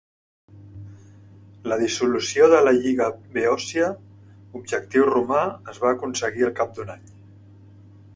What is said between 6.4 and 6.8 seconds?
al cap